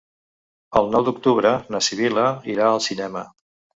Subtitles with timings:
[0.79, 3.23] El nou d'octubre na Sibil·la irà al cinema.